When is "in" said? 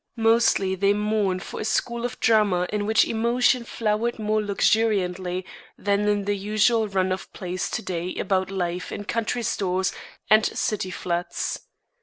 2.73-2.87, 6.07-6.25, 8.91-9.03